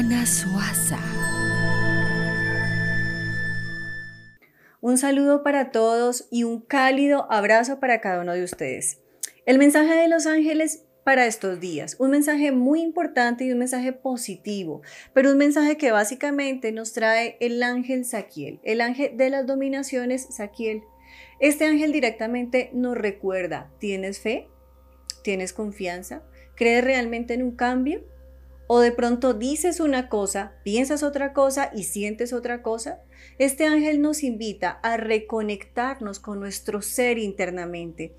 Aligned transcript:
Juliana 0.00 0.24
Suaza. 0.24 0.98
Un 4.80 4.96
saludo 4.96 5.42
para 5.42 5.72
todos 5.72 6.26
y 6.30 6.44
un 6.44 6.62
cálido 6.62 7.30
abrazo 7.30 7.80
para 7.80 8.00
cada 8.00 8.22
uno 8.22 8.32
de 8.32 8.42
ustedes. 8.42 9.00
El 9.44 9.58
mensaje 9.58 9.92
de 9.92 10.08
los 10.08 10.24
ángeles 10.24 10.86
para 11.04 11.26
estos 11.26 11.60
días, 11.60 11.96
un 11.98 12.12
mensaje 12.12 12.50
muy 12.50 12.80
importante 12.80 13.44
y 13.44 13.52
un 13.52 13.58
mensaje 13.58 13.92
positivo, 13.92 14.80
pero 15.12 15.32
un 15.32 15.36
mensaje 15.36 15.76
que 15.76 15.92
básicamente 15.92 16.72
nos 16.72 16.94
trae 16.94 17.36
el 17.40 17.62
ángel 17.62 18.06
Saquiel, 18.06 18.58
el 18.62 18.80
ángel 18.80 19.18
de 19.18 19.28
las 19.28 19.46
dominaciones 19.46 20.28
Saquiel. 20.34 20.82
Este 21.40 21.66
ángel 21.66 21.92
directamente 21.92 22.70
nos 22.72 22.96
recuerda, 22.96 23.70
¿tienes 23.78 24.18
fe? 24.18 24.48
¿Tienes 25.22 25.52
confianza? 25.52 26.22
¿Crees 26.54 26.82
realmente 26.82 27.34
en 27.34 27.42
un 27.42 27.54
cambio? 27.54 28.02
¿O 28.72 28.78
de 28.78 28.92
pronto 28.92 29.34
dices 29.34 29.80
una 29.80 30.08
cosa, 30.08 30.52
piensas 30.62 31.02
otra 31.02 31.32
cosa 31.32 31.72
y 31.74 31.82
sientes 31.82 32.32
otra 32.32 32.62
cosa? 32.62 33.00
Este 33.36 33.66
ángel 33.66 34.00
nos 34.00 34.22
invita 34.22 34.78
a 34.84 34.96
reconectarnos 34.96 36.20
con 36.20 36.38
nuestro 36.38 36.80
ser 36.80 37.18
internamente, 37.18 38.14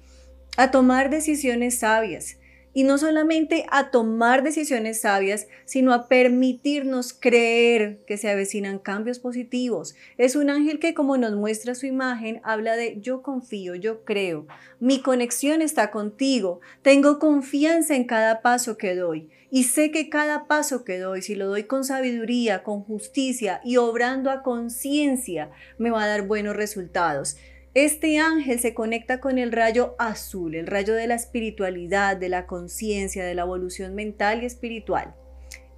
a 0.58 0.70
tomar 0.70 1.09
decisiones 1.09 1.80
sabias, 1.80 2.36
y 2.73 2.84
no 2.84 2.98
solamente 2.98 3.66
a 3.70 3.91
tomar 3.91 4.43
decisiones 4.43 5.02
sabias, 5.02 5.48
sino 5.66 5.93
a 5.93 6.07
permitirnos 6.07 7.13
creer 7.13 7.99
que 8.05 8.17
se 8.17 8.30
avecinan 8.30 8.80
cambios 8.80 9.20
positivos. 9.20 9.95
Es 10.17 10.35
un 10.35 10.49
ángel 10.49 10.80
que 10.80 10.94
como 10.94 11.17
nos 11.17 11.34
muestra 11.34 11.75
su 11.75 11.85
imagen, 11.85 12.41
habla 12.44 12.75
de 12.75 12.99
yo 13.02 13.21
confío, 13.21 13.75
yo 13.75 14.03
creo, 14.03 14.47
mi 14.80 15.02
conexión 15.02 15.61
está 15.61 15.91
contigo, 15.91 16.61
tengo 16.81 17.20
confianza 17.20 17.95
en 17.95 18.05
cada 18.05 18.41
paso 18.41 18.78
que 18.78 18.95
doy 18.95 19.30
y 19.50 19.66
sé 19.66 19.91
que 19.91 20.09
cada 20.09 20.47
paso 20.47 20.85
que 20.85 20.97
doy, 20.97 21.22
si 21.22 21.35
lo 21.35 21.47
doy 21.47 21.66
con 21.66 21.83
sabiduría, 21.83 22.63
con 22.63 22.81
justicia 22.83 23.59
y 23.66 23.75
obrando 23.78 24.31
a 24.31 24.44
conciencia, 24.44 25.52
me 25.78 25.91
va 25.91 26.03
a 26.03 26.08
dar 26.08 26.25
buenos 26.25 26.56
resultados. 26.56 27.35
Este 27.73 28.19
ángel 28.19 28.59
se 28.59 28.73
conecta 28.73 29.22
con 29.22 29.38
el 29.38 29.53
rayo 29.53 29.95
azul, 29.97 30.55
el 30.55 30.67
rayo 30.67 30.94
de 30.94 31.08
la 31.08 31.16
espiritualidad, 31.16 32.17
de 32.17 32.28
la 32.28 32.45
conciencia, 32.45 33.23
de 33.23 33.33
la 33.33 33.44
evolución 33.44 33.95
mental 33.95 34.44
y 34.44 34.45
espiritual. 34.45 35.16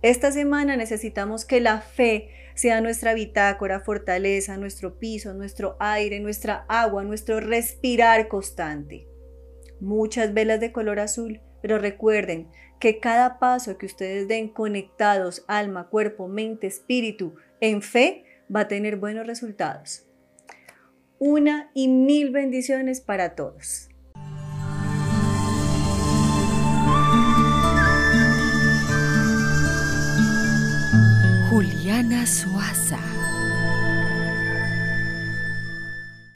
Esta 0.01 0.31
semana 0.31 0.75
necesitamos 0.75 1.45
que 1.45 1.61
la 1.61 1.81
fe 1.81 2.29
sea 2.55 2.81
nuestra 2.81 3.13
bitácora, 3.13 3.79
fortaleza, 3.79 4.57
nuestro 4.57 4.97
piso, 4.97 5.35
nuestro 5.35 5.77
aire, 5.79 6.19
nuestra 6.19 6.65
agua, 6.67 7.03
nuestro 7.03 7.39
respirar 7.39 8.27
constante. 8.27 9.07
Muchas 9.79 10.33
velas 10.33 10.59
de 10.59 10.71
color 10.71 10.99
azul, 10.99 11.41
pero 11.61 11.77
recuerden 11.77 12.49
que 12.79 12.99
cada 12.99 13.37
paso 13.37 13.77
que 13.77 13.85
ustedes 13.85 14.27
den 14.27 14.49
conectados, 14.49 15.45
alma, 15.47 15.89
cuerpo, 15.89 16.27
mente, 16.27 16.65
espíritu, 16.65 17.35
en 17.61 17.83
fe, 17.83 18.25
va 18.53 18.61
a 18.61 18.67
tener 18.67 18.97
buenos 18.97 19.27
resultados. 19.27 20.07
Una 21.25 21.71
y 21.73 21.87
mil 21.87 22.31
bendiciones 22.31 22.99
para 22.99 23.33
todos. 23.33 23.87
Juliana 31.49 32.27
Suaza. 32.27 32.99